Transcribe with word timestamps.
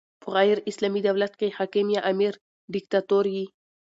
په 0.21 0.27
غیري 0.35 0.61
اسلامي 0.69 1.01
دولت 1.07 1.33
کښي 1.39 1.49
حاکم 1.57 1.87
یا 1.95 2.01
امر 2.11 2.33
ډیکتاتور 2.73 3.25
يي. 3.35 3.45